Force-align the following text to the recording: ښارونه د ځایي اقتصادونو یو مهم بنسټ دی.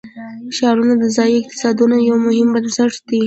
ښارونه 0.57 0.93
د 0.99 1.03
ځایي 1.15 1.35
اقتصادونو 1.39 1.95
یو 2.09 2.17
مهم 2.27 2.47
بنسټ 2.55 2.93
دی. 3.07 3.19